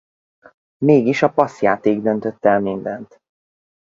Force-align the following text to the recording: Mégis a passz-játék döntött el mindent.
Mégis 0.77 1.21
a 1.23 1.29
passz-játék 1.29 2.01
döntött 2.01 2.45
el 2.45 2.59
mindent. 2.59 3.21